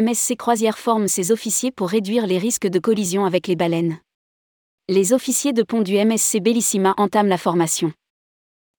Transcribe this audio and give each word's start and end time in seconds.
MSC 0.00 0.36
Croisière 0.36 0.78
forme 0.78 1.06
ses 1.06 1.32
officiers 1.32 1.70
pour 1.70 1.90
réduire 1.90 2.26
les 2.26 2.38
risques 2.38 2.66
de 2.66 2.78
collision 2.78 3.26
avec 3.26 3.46
les 3.46 3.56
baleines. 3.56 3.98
Les 4.88 5.12
officiers 5.12 5.52
de 5.52 5.62
pont 5.62 5.82
du 5.82 6.02
MSC 6.02 6.40
Bellissima 6.40 6.94
entament 6.96 7.28
la 7.28 7.36
formation. 7.36 7.92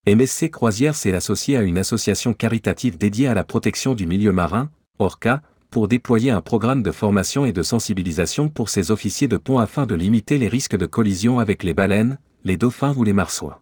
MSC 0.08 0.50
Croisière 0.50 0.96
s'est 0.96 1.14
associé 1.14 1.56
à 1.56 1.62
une 1.62 1.78
association 1.78 2.34
caritative 2.34 2.98
dédiée 2.98 3.28
à 3.28 3.36
la 3.36 3.44
protection 3.44 3.94
du 3.94 4.08
milieu 4.08 4.32
marin, 4.32 4.72
ORCA, 4.98 5.44
pour 5.70 5.88
déployer 5.88 6.32
un 6.32 6.42
programme 6.42 6.82
de 6.82 6.92
formation 6.92 7.46
et 7.46 7.54
de 7.54 7.62
sensibilisation 7.62 8.50
pour 8.50 8.70
ses 8.70 8.90
officiers 8.90 9.28
de 9.28 9.38
pont 9.38 9.60
afin 9.60 9.86
de 9.86 9.94
limiter 9.94 10.40
les 10.40 10.48
risques 10.48 10.78
de 10.78 10.88
collision 10.88 11.38
avec 11.38 11.62
les 11.62 11.76
baleines, 11.76 12.18
les 12.44 12.58
dauphins 12.58 12.96
ou 12.98 13.04
les 13.04 13.14
marsouins. 13.14 13.60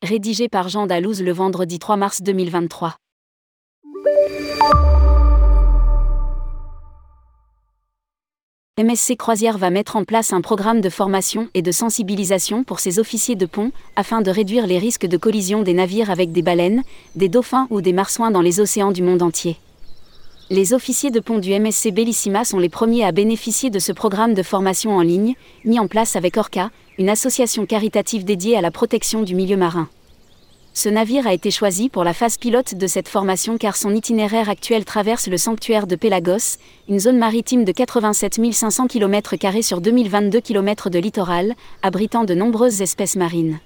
Rédigé 0.00 0.48
par 0.48 0.68
Jean 0.68 0.86
Dalouse 0.86 1.24
le 1.24 1.32
vendredi 1.32 1.80
3 1.80 1.96
mars 1.96 2.22
2023. 2.22 2.94
MSC 8.80 9.18
Croisière 9.18 9.58
va 9.58 9.68
mettre 9.68 9.96
en 9.96 10.04
place 10.04 10.32
un 10.32 10.40
programme 10.40 10.80
de 10.80 10.88
formation 10.88 11.50
et 11.52 11.60
de 11.60 11.70
sensibilisation 11.72 12.64
pour 12.64 12.80
ses 12.80 12.98
officiers 12.98 13.36
de 13.36 13.44
pont, 13.44 13.70
afin 13.96 14.22
de 14.22 14.30
réduire 14.30 14.66
les 14.66 14.78
risques 14.78 15.04
de 15.04 15.18
collision 15.18 15.60
des 15.60 15.74
navires 15.74 16.08
avec 16.08 16.32
des 16.32 16.40
baleines, 16.40 16.82
des 17.14 17.28
dauphins 17.28 17.66
ou 17.68 17.82
des 17.82 17.92
marsouins 17.92 18.30
dans 18.30 18.40
les 18.40 18.60
océans 18.60 18.90
du 18.90 19.02
monde 19.02 19.20
entier. 19.20 19.58
Les 20.48 20.72
officiers 20.72 21.10
de 21.10 21.20
pont 21.20 21.38
du 21.38 21.52
MSC 21.52 21.90
Bellissima 21.92 22.46
sont 22.46 22.58
les 22.58 22.70
premiers 22.70 23.04
à 23.04 23.12
bénéficier 23.12 23.68
de 23.68 23.78
ce 23.78 23.92
programme 23.92 24.32
de 24.32 24.42
formation 24.42 24.96
en 24.96 25.02
ligne, 25.02 25.34
mis 25.66 25.78
en 25.78 25.86
place 25.86 26.16
avec 26.16 26.38
Orca, 26.38 26.70
une 26.96 27.10
association 27.10 27.66
caritative 27.66 28.24
dédiée 28.24 28.56
à 28.56 28.62
la 28.62 28.70
protection 28.70 29.20
du 29.20 29.34
milieu 29.34 29.58
marin. 29.58 29.90
Ce 30.74 30.88
navire 30.88 31.26
a 31.26 31.34
été 31.34 31.50
choisi 31.50 31.90
pour 31.90 32.02
la 32.02 32.14
phase 32.14 32.38
pilote 32.38 32.74
de 32.74 32.86
cette 32.86 33.08
formation 33.08 33.58
car 33.58 33.76
son 33.76 33.94
itinéraire 33.94 34.48
actuel 34.48 34.86
traverse 34.86 35.28
le 35.28 35.36
sanctuaire 35.36 35.86
de 35.86 35.96
Pelagos, 35.96 36.56
une 36.88 36.98
zone 36.98 37.18
maritime 37.18 37.64
de 37.64 37.72
87 37.72 38.40
500 38.52 38.86
km 38.86 39.34
sur 39.60 39.82
2022 39.82 40.40
km 40.40 40.88
de 40.88 40.98
littoral, 40.98 41.54
abritant 41.82 42.24
de 42.24 42.34
nombreuses 42.34 42.80
espèces 42.80 43.16
marines. 43.16 43.60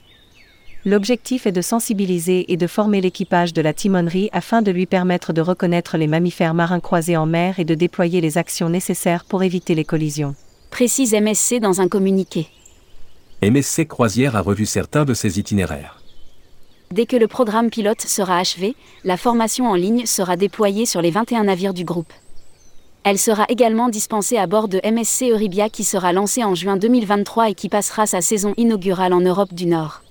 L'objectif 0.85 1.47
est 1.47 1.53
de 1.53 1.61
sensibiliser 1.61 2.53
et 2.53 2.57
de 2.57 2.67
former 2.67 3.01
l'équipage 3.01 3.53
de 3.53 3.63
la 3.63 3.73
timonerie 3.73 4.29
afin 4.33 4.61
de 4.61 4.73
lui 4.73 4.87
permettre 4.87 5.33
de 5.33 5.41
reconnaître 5.41 5.97
les 5.99 6.07
mammifères 6.09 6.55
marins 6.55 6.81
croisés 6.81 7.17
en 7.17 7.27
mer 7.27 7.61
et 7.61 7.65
de 7.65 7.75
déployer 7.75 8.21
les 8.21 8.37
actions 8.37 8.69
nécessaires 8.69 9.25
pour 9.25 9.45
éviter 9.45 9.77
les 9.77 9.85
collisions. 9.85 10.35
Précise 10.71 11.15
MSC 11.15 11.61
dans 11.61 11.81
un 11.81 11.89
communiqué. 11.89 12.49
MSC 13.43 13.87
Croisière 13.87 14.35
a 14.35 14.41
revu 14.41 14.67
certains 14.67 15.05
de 15.05 15.15
ses 15.15 15.39
itinéraires. 15.39 16.01
Dès 16.93 17.07
que 17.07 17.17
le 17.17 17.27
programme 17.27 17.69
pilote 17.69 18.01
sera 18.01 18.39
achevé, 18.39 18.77
la 19.05 19.17
formation 19.17 19.69
en 19.69 19.75
ligne 19.75 20.07
sera 20.07 20.37
déployée 20.37 20.87
sur 20.87 21.03
les 21.03 21.11
21 21.11 21.45
navires 21.45 21.75
du 21.75 21.85
groupe. 21.85 22.13
Elle 23.03 23.19
sera 23.19 23.45
également 23.49 23.89
dispensée 23.89 24.37
à 24.37 24.47
bord 24.47 24.69
de 24.69 24.81
MSC 24.85 25.31
Euribia 25.31 25.69
qui 25.69 25.85
sera 25.85 26.13
lancé 26.13 26.45
en 26.45 26.55
juin 26.55 26.77
2023 26.77 27.51
et 27.51 27.55
qui 27.55 27.69
passera 27.69 28.07
sa 28.07 28.21
saison 28.21 28.55
inaugurale 28.57 29.13
en 29.13 29.21
Europe 29.21 29.53
du 29.53 29.67
Nord. 29.67 30.03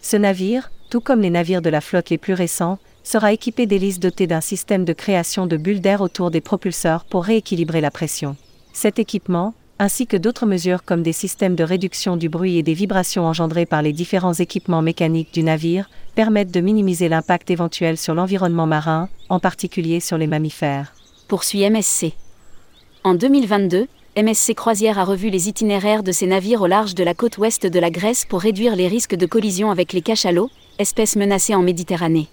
Ce 0.00 0.16
navire, 0.16 0.70
tout 0.90 1.00
comme 1.00 1.20
les 1.20 1.30
navires 1.30 1.62
de 1.62 1.70
la 1.70 1.80
flotte 1.80 2.10
les 2.10 2.18
plus 2.18 2.34
récents, 2.34 2.78
sera 3.04 3.32
équipé 3.32 3.66
d'hélices 3.66 4.00
dotées 4.00 4.26
d'un 4.26 4.40
système 4.40 4.84
de 4.84 4.92
création 4.92 5.46
de 5.46 5.56
bulles 5.56 5.80
d'air 5.80 6.00
autour 6.00 6.30
des 6.30 6.40
propulseurs 6.40 7.04
pour 7.04 7.24
rééquilibrer 7.24 7.80
la 7.80 7.90
pression. 7.90 8.36
Cet 8.72 8.98
équipement, 8.98 9.54
ainsi 9.82 10.06
que 10.06 10.16
d'autres 10.16 10.46
mesures 10.46 10.84
comme 10.84 11.02
des 11.02 11.12
systèmes 11.12 11.56
de 11.56 11.64
réduction 11.64 12.16
du 12.16 12.28
bruit 12.28 12.56
et 12.56 12.62
des 12.62 12.72
vibrations 12.72 13.26
engendrées 13.26 13.66
par 13.66 13.82
les 13.82 13.92
différents 13.92 14.32
équipements 14.32 14.80
mécaniques 14.80 15.34
du 15.34 15.42
navire, 15.42 15.90
permettent 16.14 16.52
de 16.52 16.60
minimiser 16.60 17.08
l'impact 17.08 17.50
éventuel 17.50 17.98
sur 17.98 18.14
l'environnement 18.14 18.68
marin, 18.68 19.08
en 19.28 19.40
particulier 19.40 19.98
sur 19.98 20.18
les 20.18 20.28
mammifères. 20.28 20.94
Poursuit 21.26 21.68
MSC. 21.68 22.12
En 23.02 23.14
2022, 23.14 23.88
MSC 24.16 24.54
Croisière 24.54 25.00
a 25.00 25.04
revu 25.04 25.30
les 25.30 25.48
itinéraires 25.48 26.04
de 26.04 26.12
ses 26.12 26.28
navires 26.28 26.62
au 26.62 26.68
large 26.68 26.94
de 26.94 27.02
la 27.02 27.14
côte 27.14 27.38
ouest 27.38 27.66
de 27.66 27.80
la 27.80 27.90
Grèce 27.90 28.24
pour 28.24 28.40
réduire 28.40 28.76
les 28.76 28.86
risques 28.86 29.16
de 29.16 29.26
collision 29.26 29.72
avec 29.72 29.92
les 29.92 30.02
cachalots, 30.02 30.50
espèces 30.78 31.16
menacées 31.16 31.56
en 31.56 31.62
Méditerranée. 31.62 32.28